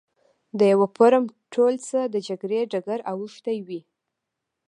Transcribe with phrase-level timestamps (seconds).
[0.57, 1.23] د یوه فورم
[1.53, 3.81] ټول څه د جګړې ډګر اوښتی وي.